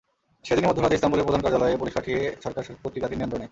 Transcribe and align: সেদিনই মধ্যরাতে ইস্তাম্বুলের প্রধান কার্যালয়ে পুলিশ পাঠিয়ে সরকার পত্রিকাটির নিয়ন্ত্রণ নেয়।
সেদিনই 0.47 0.67
মধ্যরাতে 0.69 0.95
ইস্তাম্বুলের 0.97 1.27
প্রধান 1.27 1.43
কার্যালয়ে 1.43 1.79
পুলিশ 1.81 1.93
পাঠিয়ে 1.97 2.19
সরকার 2.43 2.63
পত্রিকাটির 2.83 3.19
নিয়ন্ত্রণ 3.19 3.41
নেয়। 3.41 3.49